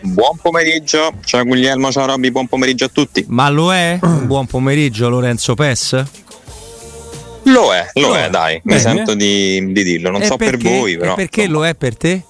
[0.00, 3.24] Buon pomeriggio, ciao Guglielmo, ciao Robby, buon pomeriggio a tutti.
[3.28, 3.98] Ma lo è?
[4.22, 6.04] buon pomeriggio Lorenzo Pes?
[7.44, 8.78] Lo è, lo, lo è, è, dai, Bene.
[8.78, 11.12] mi sento di, di, dirlo, non e so perché, per voi però.
[11.12, 12.22] E perché lo è per te?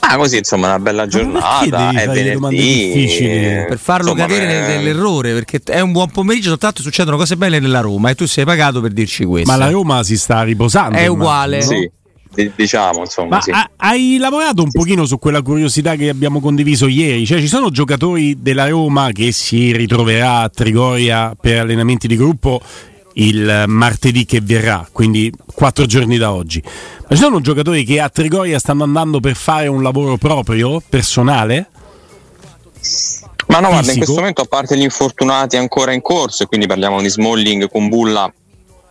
[0.00, 1.90] Ah, così insomma, una bella giornata.
[1.90, 3.64] È venerdì.
[3.68, 4.76] Per farlo insomma, cadere è...
[4.76, 8.44] nell'errore, perché è un buon pomeriggio, soltanto succedono cose belle nella Roma e tu sei
[8.44, 9.50] pagato per dirci questo.
[9.50, 10.98] Ma la Roma si sta riposando.
[10.98, 11.58] È uguale.
[11.58, 11.62] No?
[11.62, 11.90] Sì
[12.54, 13.36] diciamo insomma.
[13.36, 13.50] Ma sì.
[13.76, 17.26] hai lavorato un pochino su quella curiosità che abbiamo condiviso ieri?
[17.26, 22.60] Cioè, ci sono giocatori della Roma che si ritroverà a Trigoria per allenamenti di gruppo
[23.14, 26.62] il martedì che verrà, quindi quattro giorni da oggi.
[26.62, 31.68] Ma ci sono giocatori che a Trigoria stanno andando per fare un lavoro proprio, personale?
[33.48, 36.66] Ma no, guarda, in questo momento, a parte gli infortunati ancora in corso, e quindi
[36.66, 37.88] parliamo di Smalling con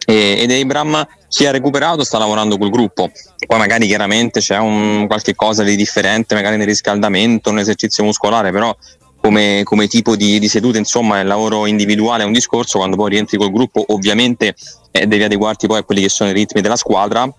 [0.05, 3.11] Ed Abram, chi ha recuperato sta lavorando col gruppo.
[3.45, 8.51] Poi magari chiaramente c'è un, qualche cosa di differente, magari nel riscaldamento, un esercizio muscolare,
[8.51, 8.75] però
[9.21, 13.11] come, come tipo di, di, seduta, insomma, il lavoro individuale è un discorso, quando poi
[13.11, 14.55] rientri col gruppo ovviamente
[14.91, 17.31] eh, devi adeguarti poi a quelli che sono i ritmi della squadra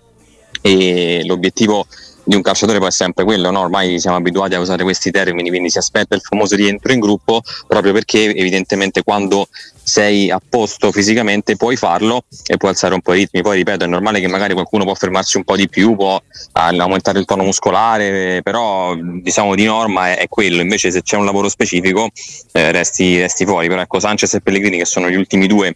[0.60, 1.86] e l'obiettivo
[2.24, 3.60] di un calciatore poi è sempre quello, no?
[3.60, 7.42] ormai siamo abituati a usare questi termini, quindi si aspetta il famoso rientro in gruppo
[7.66, 9.48] proprio perché evidentemente quando
[9.82, 13.84] sei a posto fisicamente puoi farlo e puoi alzare un po' i ritmi, poi ripeto
[13.84, 16.20] è normale che magari qualcuno può fermarsi un po' di più, può
[16.52, 21.24] aumentare il tono muscolare, però diciamo di norma è, è quello, invece se c'è un
[21.24, 22.10] lavoro specifico
[22.52, 25.74] eh, resti, resti fuori, però ecco Sanchez e Pellegrini che sono gli ultimi due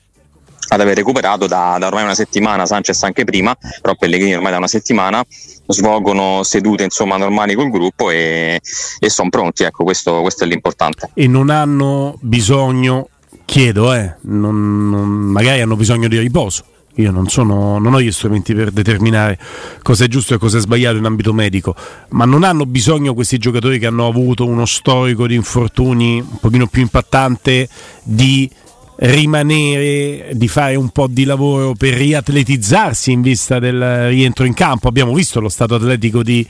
[0.69, 4.59] ad aver recuperato da, da, ormai una settimana, Sanchez anche prima, però Pellegrini ormai da
[4.59, 5.25] una settimana
[5.69, 8.61] svolgono sedute insomma normali col gruppo e,
[8.99, 11.11] e sono pronti, ecco questo, questo, è l'importante.
[11.15, 13.09] E non hanno bisogno,
[13.45, 16.65] chiedo, eh, non, non, magari hanno bisogno di riposo.
[16.99, 19.39] Io non, sono, non ho gli strumenti per determinare
[19.83, 21.75] cosa è giusto e cosa è sbagliato in ambito medico,
[22.11, 26.67] ma non hanno bisogno questi giocatori che hanno avuto uno storico di infortuni un pochino
[26.67, 27.69] più impattante
[28.03, 28.51] di
[28.99, 34.89] rimanere, di fare un po' di lavoro per riatletizzarsi in vista del rientro in campo.
[34.89, 36.47] Abbiamo visto lo stato atletico di,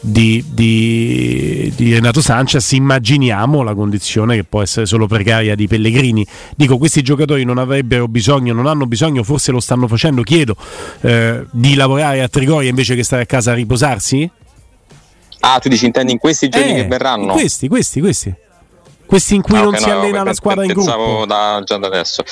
[0.00, 6.26] di, di, di, Renato Sanchez, immaginiamo la condizione che può essere solo precaria di Pellegrini.
[6.54, 10.56] Dico, questi giocatori non avrebbero bisogno, non hanno bisogno, forse lo stanno facendo, chiedo,
[11.00, 14.30] eh, di lavorare a Trigoria invece che stare a casa a riposarsi?
[15.40, 17.32] Ah, tu dici intendi in questi giorni eh, che verranno?
[17.32, 18.34] Questi, questi, questi
[19.06, 21.24] questi in cui ah, non okay, si no, allena la squadra in gruppo?
[21.26, 22.22] Da, già da adesso.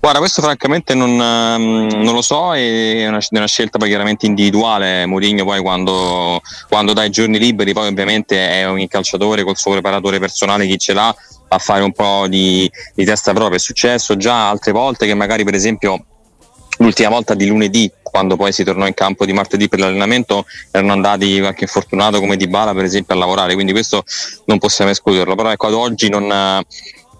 [0.00, 4.26] Guarda, questo francamente non, um, non lo so, è una, è una, scelta poi chiaramente
[4.26, 5.06] individuale.
[5.06, 9.72] Mourinho poi quando, quando dà i giorni liberi, poi ovviamente è ogni calciatore col suo
[9.72, 11.14] preparatore personale, chi ce l'ha,
[11.48, 13.56] a fare un po' di, di testa propria.
[13.56, 16.04] È successo già altre volte che magari per esempio
[16.78, 20.92] l'ultima volta di lunedì quando poi si tornò in campo di martedì per l'allenamento erano
[20.92, 24.04] andati qualche infortunato come Di Bala per esempio a lavorare quindi questo
[24.46, 26.26] non possiamo escluderlo però ecco ad oggi non,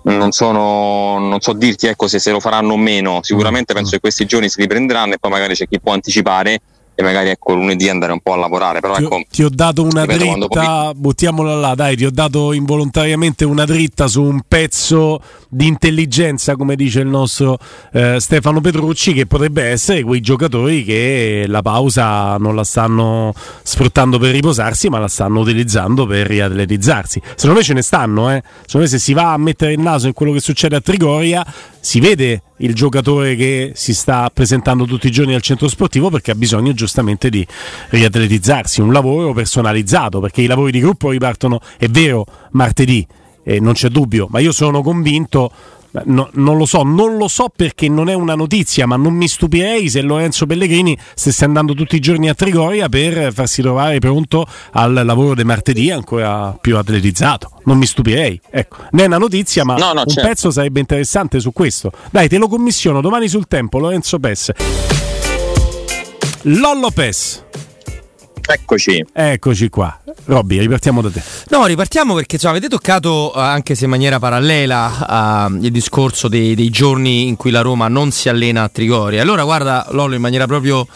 [0.02, 3.76] non, sono, non so dirti ecco, se, se lo faranno o meno sicuramente mm.
[3.76, 6.60] penso che questi giorni si riprenderanno e poi magari c'è chi può anticipare
[6.94, 8.80] e magari ecco lunedì andare un po' a lavorare.
[8.80, 10.94] Però, ti, ecco, ti ho dato una ripeto, dritta, poi...
[10.94, 16.76] buttiamola là, dai, ti ho dato involontariamente una dritta su un pezzo di intelligenza, come
[16.76, 17.58] dice il nostro
[17.92, 23.32] eh, Stefano Petrucci, che potrebbe essere quei giocatori che la pausa non la stanno
[23.62, 27.20] sfruttando per riposarsi, ma la stanno utilizzando per riatletizzarsi.
[27.34, 28.42] Secondo me ce ne stanno, eh.
[28.64, 31.44] Secondo me se si va a mettere il naso in quello che succede a Trigoria,
[31.80, 36.30] si vede il giocatore che si sta presentando tutti i giorni al centro sportivo perché
[36.30, 37.46] ha bisogno giustamente di
[37.90, 43.06] riatletizzarsi, un lavoro personalizzato, perché i lavori di gruppo ripartono, è vero, martedì,
[43.42, 45.50] eh, non c'è dubbio, ma io sono convinto
[46.04, 49.28] No, non lo so, non lo so perché non è una notizia, ma non mi
[49.28, 54.44] stupirei se Lorenzo Pellegrini stesse andando tutti i giorni a Trigoria per farsi trovare pronto
[54.72, 57.52] al lavoro del martedì ancora più atletizzato.
[57.64, 58.40] Non mi stupirei.
[58.50, 60.28] Ecco, non è una notizia, ma no, no, un certo.
[60.28, 61.92] pezzo sarebbe interessante su questo.
[62.10, 64.50] Dai, te lo commissiono domani sul tempo, Lorenzo Pes.
[66.42, 67.44] Lollo Pes.
[68.46, 69.04] Eccoci.
[69.12, 69.98] Eccoci qua.
[70.26, 71.22] Robby, ripartiamo da te.
[71.48, 76.28] No, ripartiamo perché insomma, avete toccato, eh, anche se in maniera parallela, uh, il discorso
[76.28, 79.22] dei, dei, giorni in cui la Roma non si allena a Trigoria.
[79.22, 80.86] Allora, guarda, Lollo, in maniera proprio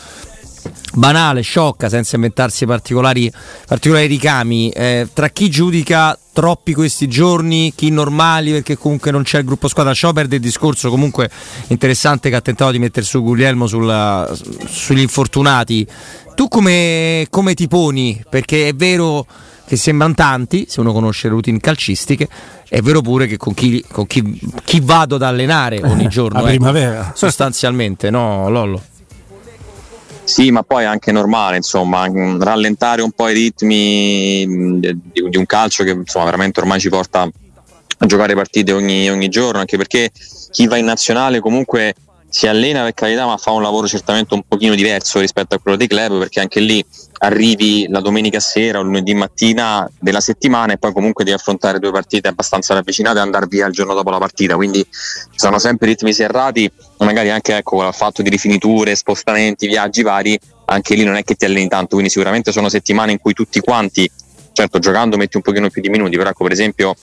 [0.94, 3.30] banale, sciocca, senza inventarsi particolari,
[3.66, 9.38] particolari ricami, eh, tra chi giudica troppi questi giorni, chi normali perché comunque non c'è
[9.38, 11.28] il gruppo squadra, lasciamo perdere il discorso comunque
[11.68, 14.32] interessante che ha tentato di mettere su Guglielmo sulla,
[14.66, 15.86] sugli infortunati
[16.38, 18.22] tu come, come ti poni?
[18.30, 19.26] Perché è vero
[19.66, 22.28] che sembrano tanti, se uno conosce le routine calcistiche,
[22.68, 26.46] è vero pure che con chi, con chi, chi vado ad allenare ogni giorno, la
[26.46, 27.10] eh, primavera.
[27.16, 28.80] sostanzialmente, no Lollo?
[30.22, 32.06] Sì, ma poi è anche normale, insomma,
[32.38, 34.96] rallentare un po' i ritmi di,
[35.28, 39.58] di un calcio che insomma, veramente ormai ci porta a giocare partite ogni, ogni giorno,
[39.58, 40.12] anche perché
[40.52, 41.96] chi va in nazionale comunque
[42.30, 45.76] si allena per carità ma fa un lavoro certamente un pochino diverso rispetto a quello
[45.76, 46.84] dei club perché anche lì
[47.20, 51.90] arrivi la domenica sera o lunedì mattina della settimana e poi comunque devi affrontare due
[51.90, 54.54] partite abbastanza ravvicinate e andare via il giorno dopo la partita.
[54.56, 54.86] Quindi
[55.34, 60.94] sono sempre ritmi serrati magari anche ecco, il fatto di rifiniture, spostamenti, viaggi vari anche
[60.94, 61.94] lì non è che ti alleni tanto.
[61.94, 64.08] Quindi sicuramente sono settimane in cui tutti quanti
[64.52, 66.94] certo giocando metti un pochino più di minuti però ecco per esempio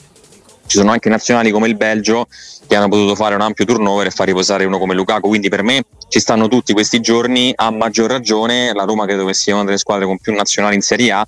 [0.67, 2.27] ci sono anche nazionali come il Belgio
[2.67, 5.27] che hanno potuto fare un ampio turnover e far riposare uno come Lukaku.
[5.27, 9.33] Quindi per me ci stanno tutti questi giorni a maggior ragione la Roma credo che
[9.33, 11.27] sia una delle squadre con più nazionali in Serie A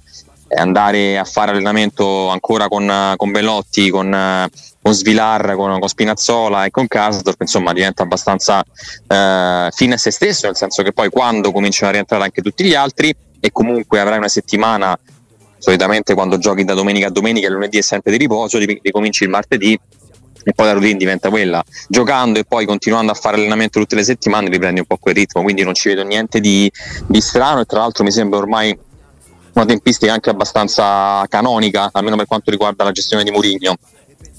[0.55, 4.49] andare a fare allenamento ancora con, con Bellotti, con,
[4.81, 8.63] con Svilar, con, con, Spinazzola e con Kasdorp, insomma diventa abbastanza
[9.07, 12.63] eh, fine a se stesso, nel senso che poi quando cominciano a rientrare anche tutti
[12.63, 14.97] gli altri e comunque avrai una settimana
[15.57, 19.79] solitamente quando giochi da domenica a domenica, lunedì è sempre di riposo, ricominci il martedì
[20.43, 21.63] e poi la routine diventa quella.
[21.89, 25.43] Giocando e poi continuando a fare allenamento tutte le settimane riprendi un po' quel ritmo,
[25.43, 26.71] quindi non ci vedo niente di,
[27.05, 28.77] di strano e tra l'altro mi sembra ormai
[29.53, 33.75] una tempistica anche abbastanza canonica, almeno per quanto riguarda la gestione di Mourinho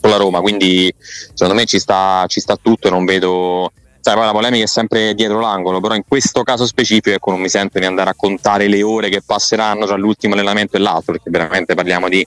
[0.00, 3.73] con la Roma, quindi secondo me ci sta, ci sta tutto e non vedo
[4.08, 7.40] sai, poi la polemica è sempre dietro l'angolo, però in questo caso specifico ecco, non
[7.40, 11.12] mi sento di andare a contare le ore che passeranno tra l'ultimo allenamento e l'altro,
[11.12, 12.26] perché veramente parliamo di,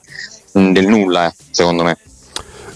[0.58, 1.98] mm, del nulla, eh, secondo me.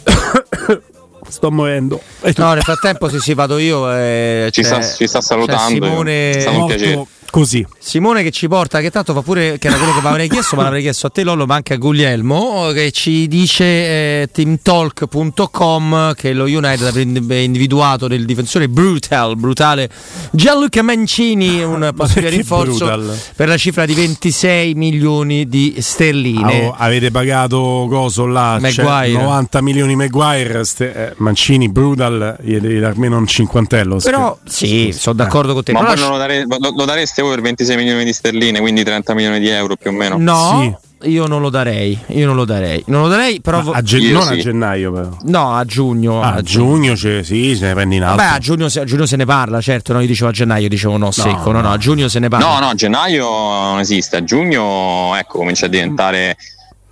[1.29, 2.01] Sto morendo.
[2.37, 3.93] No, nel frattempo sì, sì, vado io.
[3.93, 5.85] Eh, ci, sta, ci, sta, salutando.
[5.85, 6.31] Simone...
[6.31, 7.67] È stato un piacere così.
[7.79, 10.57] Simone che ci porta, che tanto fa pure, che era quello che mi avrei chiesto,
[10.57, 16.15] ma l'avrei chiesto a te Lollo, ma anche a Guglielmo, che ci dice eh, teamtalk.com
[16.15, 19.89] che lo United avrebbe individuato del difensore brutal, brutale
[20.33, 23.19] Gianluca Mancini, un possibile rinforzo brutal?
[23.35, 26.67] per la cifra di 26 milioni di sterline.
[26.67, 32.79] Oh, avete pagato coso là, cioè 90 milioni Maguire, ste, eh, Mancini brutal, gli devi
[32.79, 33.99] dar almeno un cinquantello.
[34.03, 35.73] Però sì, sono d'accordo con te.
[35.73, 36.85] Ma poi non lo, dare, lo, lo
[37.17, 40.17] dareste per 26 milioni di sterline, quindi 30 milioni di euro più o meno.
[40.19, 40.61] No.
[40.61, 40.85] Sì.
[41.11, 44.23] Io non lo darei, io non lo darei, non lo darei, però a gen- non
[44.23, 44.33] sì.
[44.33, 45.17] a gennaio, però.
[45.25, 46.23] No, a giugno.
[46.23, 48.17] Ah, a giugno, giugno sì, se ne prendi in alto.
[48.17, 49.93] Beh, a giugno, a giugno, se ne parla, certo.
[49.93, 51.53] No, io dicevo a gennaio, dicevo no, secco.
[51.53, 52.47] No, no, a giugno se ne parla.
[52.47, 54.17] No, no, a gennaio non esiste.
[54.17, 56.39] A giugno, ecco, comincia a diventare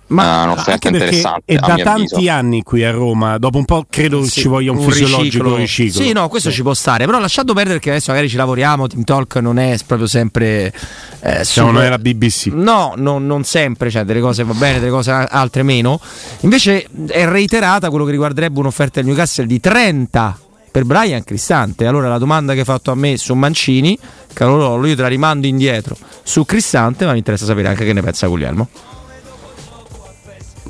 [0.07, 1.41] ma uh, un'offerta interessante.
[1.45, 2.31] È da tanti avviso.
[2.31, 5.55] anni qui a Roma, dopo un po' credo sì, ci voglia un, un fisiologico riciclo.
[5.55, 6.01] riciclo.
[6.01, 6.55] Sì, no, questo sì.
[6.55, 9.77] ci può stare, però lasciando perdere che adesso magari ci lavoriamo, Team Talk non è
[9.85, 10.73] proprio sempre...
[11.21, 12.47] Eh, Siamo noi la BBC.
[12.47, 15.99] No, no, non sempre, cioè delle cose va bene, delle cose altre meno.
[16.41, 20.39] Invece è reiterata quello che riguarderebbe un'offerta del Newcastle di 30
[20.75, 21.87] per Brian Cristante.
[21.87, 23.97] Allora la domanda che hai fatto a me su Mancini,
[24.33, 27.93] caro Lollo, io te la rimando indietro su Cristante, ma mi interessa sapere anche che
[27.93, 28.67] ne pensa Guglielmo.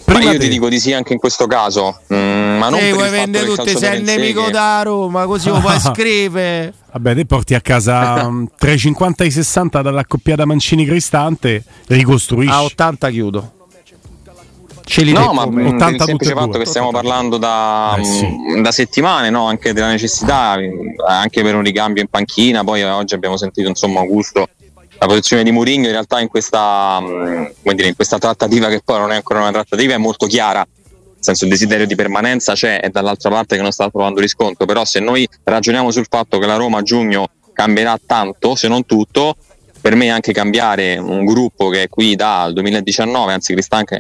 [0.06, 0.38] Ma io te.
[0.40, 2.00] ti dico di sì anche in questo caso.
[2.14, 4.52] Mm, ma non Ehi, vuoi vendere tutte, sei il nemico che...
[4.52, 6.74] da Roma, così lo puoi scrivere.
[6.92, 12.54] Vabbè, te porti a casa tra i 50 e i 60 dall'accoppiata Mancini Cristante, ricostruisci.
[12.54, 13.52] A 80 chiudo.
[14.88, 18.62] Ce li no, ma per il semplice fatto che stiamo parlando da, eh, sì.
[18.62, 19.48] da settimane, no?
[19.48, 20.56] anche della necessità,
[21.08, 22.64] anche per un ricambio in panchina.
[22.64, 24.48] Poi oggi abbiamo sentito insomma Augusto
[24.98, 27.02] la posizione di Mourinho in realtà in questa,
[27.62, 30.66] dire, in questa trattativa che poi non è ancora una trattativa è molto chiara.
[31.20, 34.66] Senso il desiderio di permanenza c'è e dall'altra parte che non sta trovando riscontro.
[34.66, 38.86] Però se noi ragioniamo sul fatto che la Roma a giugno cambierà tanto se non
[38.86, 39.36] tutto
[39.82, 43.96] per me anche cambiare un gruppo che è qui dal 2019 anzi cristante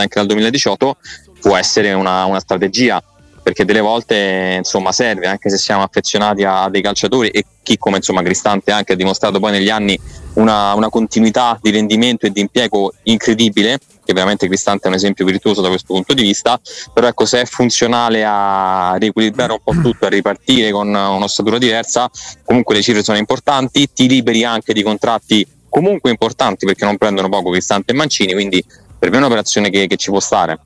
[0.00, 0.96] anche dal 2018
[1.40, 3.02] può essere una, una strategia
[3.42, 7.96] perché delle volte insomma serve anche se siamo affezionati a dei calciatori e chi come
[7.96, 9.98] insomma Cristante anche ha dimostrato poi negli anni
[10.34, 15.24] una, una continuità di rendimento e di impiego incredibile che veramente Cristante è un esempio
[15.24, 16.60] virtuoso da questo punto di vista
[16.92, 22.10] però ecco se è funzionale a riequilibrare un po' tutto a ripartire con un'ossatura diversa
[22.44, 27.28] comunque le cifre sono importanti ti liberi anche di contratti comunque importanti perché non prendono
[27.28, 28.64] poco Cristante e Mancini quindi
[28.98, 30.58] per me è un'operazione che, che ci può stare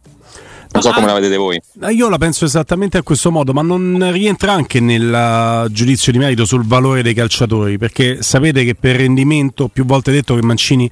[0.75, 1.61] non so come la vedete voi.
[1.90, 6.19] Io la penso esattamente a questo modo, ma non rientra anche nel uh, giudizio di
[6.19, 10.90] merito sul valore dei calciatori, perché sapete che per rendimento, più volte detto che Mancini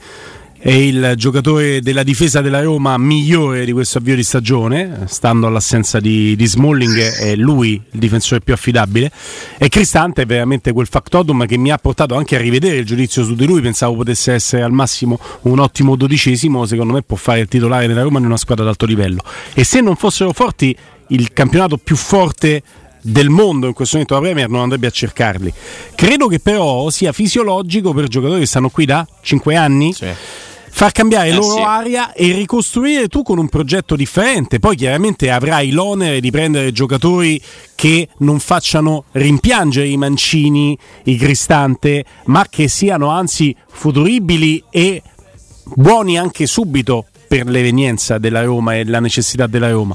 [0.63, 5.99] è il giocatore della difesa della Roma migliore di questo avvio di stagione, stando all'assenza
[5.99, 9.11] di, di Smalling, è lui il difensore più affidabile.
[9.59, 13.25] E Cristante è veramente quel factotum che mi ha portato anche a rivedere il giudizio
[13.25, 13.61] su di lui.
[13.61, 18.03] Pensavo potesse essere al massimo un ottimo dodicesimo, secondo me può fare il titolare della
[18.03, 19.21] Roma in una squadra d'alto livello.
[19.55, 20.77] E se non fossero forti,
[21.09, 22.63] il campionato più forte
[23.01, 25.53] del mondo in questo momento la Premier non andrebbe a cercarli.
[25.97, 29.93] Credo che però sia fisiologico per giocatori che stanno qui da 5 anni.
[29.93, 30.07] Sì
[30.75, 31.61] far cambiare eh loro sì.
[31.61, 34.59] aria e ricostruire tu con un progetto differente.
[34.59, 37.41] Poi chiaramente avrai l'onere di prendere giocatori
[37.75, 45.03] che non facciano rimpiangere i mancini, i cristante, ma che siano anzi futuribili e
[45.75, 49.95] buoni anche subito per l'evenienza della Roma e la necessità della Roma.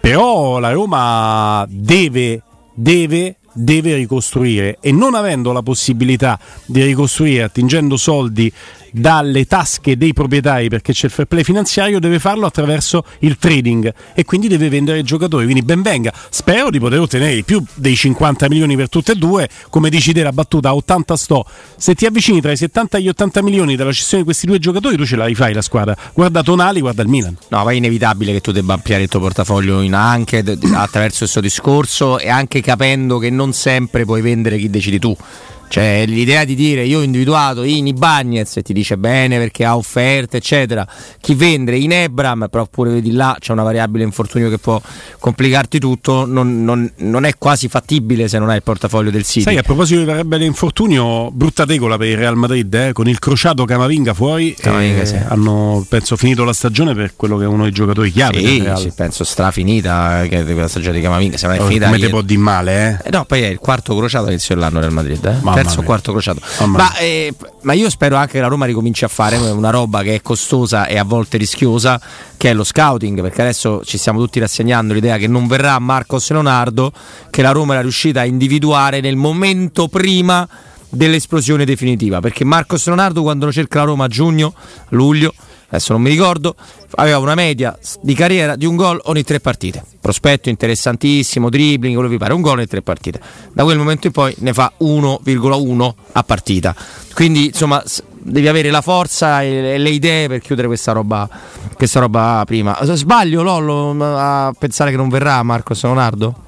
[0.00, 2.42] Però la Roma deve,
[2.74, 8.52] deve deve ricostruire e non avendo la possibilità di ricostruire attingendo soldi
[8.92, 13.92] dalle tasche dei proprietari perché c'è il fair play finanziario, deve farlo attraverso il trading
[14.14, 15.44] e quindi deve vendere giocatori.
[15.44, 16.12] Quindi ben venga.
[16.30, 19.48] Spero di poter ottenere più dei 50 milioni per tutte e due.
[19.70, 21.44] Come dici te la battuta, a 80 sto.
[21.76, 24.58] Se ti avvicini tra i 70 e gli 80 milioni dalla cessione di questi due
[24.58, 25.96] giocatori, tu ce la rifai la squadra.
[26.12, 27.36] Guarda Tonali, guarda il Milan.
[27.48, 30.38] No, ma è inevitabile che tu debba ampliare il tuo portafoglio in anche
[30.74, 35.16] attraverso questo discorso e anche capendo che non sempre puoi vendere chi decidi tu
[35.68, 39.76] cioè l'idea di dire io ho individuato Ini Bagnez e ti dice bene perché ha
[39.76, 40.86] offerte eccetera
[41.20, 44.80] chi vende in Ebram però pure vedi là c'è una variabile infortunio che può
[45.18, 49.42] complicarti tutto non, non, non, è quasi fattibile se non hai il portafoglio del City
[49.42, 53.18] sai a proposito di variabile infortunio brutta tegola per il Real Madrid eh, con il
[53.18, 55.16] crociato Camavinga fuori Camavinga, eh, sì.
[55.16, 58.92] hanno penso finito la stagione per quello che è uno dei giocatori chiave sì, sì
[58.94, 62.22] penso strafinita che la stagione di Camavinga se non è oh, finita come te può
[62.22, 63.08] di male eh?
[63.08, 63.10] eh?
[63.10, 65.34] no poi è il quarto crociato all'inizio dell'anno Real Madrid eh?
[65.42, 66.40] Ma terzo o quarto crociato.
[66.66, 70.16] Ma, eh, ma, io spero anche che la Roma ricominci a fare una roba che
[70.16, 72.00] è costosa e a volte rischiosa,
[72.36, 76.30] che è lo scouting, perché adesso ci stiamo tutti rassegnando l'idea che non verrà Marcos
[76.30, 76.92] Leonardo,
[77.30, 80.46] che la Roma era riuscita a individuare nel momento prima
[80.88, 84.54] dell'esplosione definitiva, perché Marcos Leonardo quando lo cerca la Roma a giugno,
[84.90, 85.32] luglio,
[85.68, 86.54] adesso non mi ricordo,
[86.96, 89.82] aveva una media di carriera di un gol ogni tre partite.
[90.00, 93.20] Prospetto interessantissimo, dribbling, quello vi pare, un gol ogni tre partite.
[93.52, 96.74] Da quel momento in poi ne fa 1,1 a partita.
[97.14, 97.82] Quindi insomma
[98.12, 101.28] devi avere la forza e le idee per chiudere questa roba,
[101.74, 102.76] questa roba prima.
[102.82, 106.44] Sbaglio Lollo a pensare che non verrà Marcos Leonardo?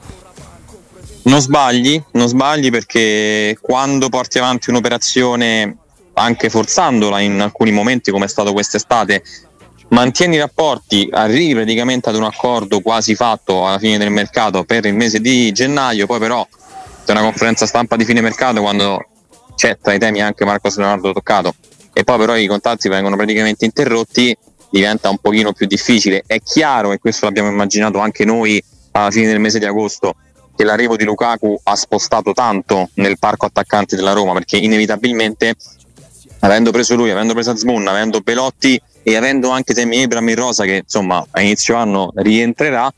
[1.23, 5.77] Non sbagli, non sbagli perché quando porti avanti un'operazione
[6.19, 9.23] anche forzandola in alcuni momenti come è stato quest'estate,
[9.89, 14.85] mantieni i rapporti, arrivi praticamente ad un accordo quasi fatto alla fine del mercato per
[14.85, 16.47] il mese di gennaio, poi però
[17.05, 19.07] c'è una conferenza stampa di fine mercato quando
[19.55, 21.55] c'è tra i temi anche Marcos Leonardo toccato
[21.93, 24.37] e poi però i contatti vengono praticamente interrotti,
[24.71, 26.23] diventa un pochino più difficile.
[26.27, 30.15] È chiaro, e questo l'abbiamo immaginato anche noi alla fine del mese di agosto,
[30.55, 35.55] che l'arrivo di Lukaku ha spostato tanto nel parco attaccanti della Roma, perché inevitabilmente
[36.41, 40.65] avendo preso lui, avendo preso Azmoun, avendo Pelotti e avendo anche Temi Ebram in rosa
[40.65, 42.93] che insomma a inizio anno rientrerà,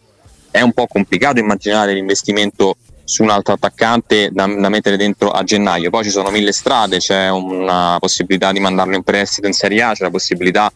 [0.51, 5.43] è un po' complicato immaginare l'investimento su un altro attaccante da, da, mettere dentro a
[5.43, 5.91] gennaio.
[5.91, 9.93] Poi ci sono mille strade, c'è una possibilità di mandarlo in prestito in Serie A,
[9.95, 10.73] c'è la possibilità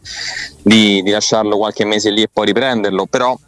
[0.60, 3.38] di, di lasciarlo qualche mese lì e poi riprenderlo, però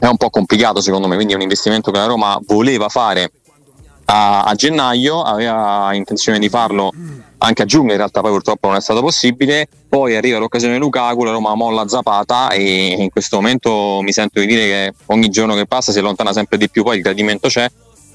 [0.00, 3.30] è un po' complicato secondo me, quindi è un investimento che la Roma voleva fare
[4.06, 6.92] a, a gennaio, aveva intenzione di farlo
[7.38, 10.80] anche a giugno, in realtà poi purtroppo non è stato possibile, poi arriva l'occasione di
[10.80, 15.28] Lukaku, la Roma molla Zapata e in questo momento mi sento di dire che ogni
[15.28, 17.68] giorno che passa si allontana sempre di più, poi il gradimento c'è,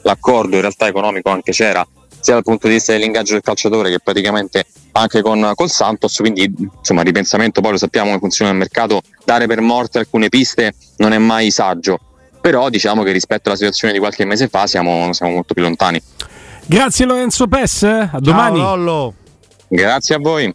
[0.03, 1.85] l'accordo in realtà economico anche c'era,
[2.19, 6.53] sia dal punto di vista dell'ingaggio del calciatore che praticamente anche con col Santos, quindi
[6.77, 11.13] insomma ripensamento, poi lo sappiamo come funziona il mercato, dare per morte alcune piste non
[11.13, 11.99] è mai saggio,
[12.41, 16.01] però diciamo che rispetto alla situazione di qualche mese fa siamo, siamo molto più lontani.
[16.65, 18.59] Grazie Lorenzo Pes, a domani.
[18.59, 19.13] Ciao, Lollo.
[19.67, 20.53] Grazie a voi.